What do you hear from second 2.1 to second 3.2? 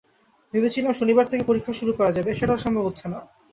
যাবে, সেটাও সম্ভব হচ্ছে না।